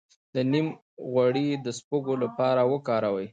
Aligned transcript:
د 0.33 0.35
نیم 0.51 0.67
غوړي 1.11 1.47
د 1.65 1.67
سپږو 1.79 2.13
لپاره 2.23 2.61
وکاروئ 2.73 3.27